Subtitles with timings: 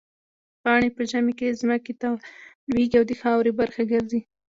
[0.61, 2.09] پاڼې په ژمي کې ځمکې ته
[2.69, 4.19] لوېږي او د خاورې برخه ګرځي.